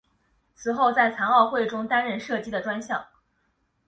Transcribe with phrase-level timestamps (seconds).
[0.55, 3.05] 此后在残奥会中承担射击的专项。